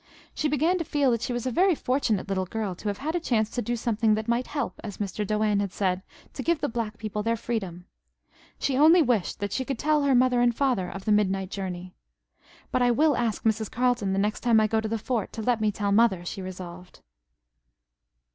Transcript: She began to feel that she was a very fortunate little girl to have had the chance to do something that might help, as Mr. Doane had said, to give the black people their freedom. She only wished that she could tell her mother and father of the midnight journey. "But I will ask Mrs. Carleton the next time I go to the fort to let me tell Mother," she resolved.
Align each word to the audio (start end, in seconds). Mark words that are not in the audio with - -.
She 0.33 0.47
began 0.47 0.79
to 0.79 0.83
feel 0.83 1.11
that 1.11 1.21
she 1.21 1.31
was 1.31 1.45
a 1.45 1.51
very 1.51 1.75
fortunate 1.75 2.27
little 2.27 2.47
girl 2.47 2.73
to 2.73 2.87
have 2.87 2.97
had 2.97 3.13
the 3.13 3.19
chance 3.19 3.51
to 3.51 3.61
do 3.61 3.75
something 3.75 4.15
that 4.15 4.27
might 4.27 4.47
help, 4.47 4.79
as 4.83 4.97
Mr. 4.97 5.27
Doane 5.27 5.59
had 5.59 5.71
said, 5.71 6.01
to 6.33 6.41
give 6.41 6.59
the 6.59 6.67
black 6.67 6.97
people 6.97 7.21
their 7.21 7.37
freedom. 7.37 7.85
She 8.57 8.75
only 8.75 9.03
wished 9.03 9.39
that 9.41 9.51
she 9.53 9.63
could 9.63 9.77
tell 9.77 10.01
her 10.01 10.15
mother 10.15 10.41
and 10.41 10.55
father 10.55 10.89
of 10.89 11.05
the 11.05 11.11
midnight 11.11 11.51
journey. 11.51 11.93
"But 12.71 12.81
I 12.81 12.89
will 12.89 13.15
ask 13.15 13.43
Mrs. 13.43 13.69
Carleton 13.69 14.11
the 14.11 14.17
next 14.17 14.39
time 14.39 14.59
I 14.59 14.65
go 14.65 14.81
to 14.81 14.89
the 14.89 14.97
fort 14.97 15.31
to 15.33 15.43
let 15.43 15.61
me 15.61 15.71
tell 15.71 15.91
Mother," 15.91 16.25
she 16.25 16.41
resolved. 16.41 17.01